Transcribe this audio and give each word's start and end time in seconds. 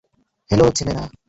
Hello, 0.49 0.65
ছেলেরা! 0.77 1.03